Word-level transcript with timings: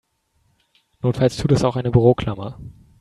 Notfalls 1.03 1.37
tut 1.37 1.51
es 1.51 1.63
auch 1.63 1.75
eine 1.75 1.91
Büroklammer. 1.91 2.59